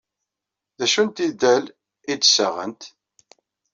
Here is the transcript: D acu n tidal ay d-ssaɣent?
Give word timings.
D 0.77 0.79
acu 0.85 1.01
n 1.07 1.09
tidal 1.15 1.65
ay 2.09 2.15
d-ssaɣent? 2.17 2.81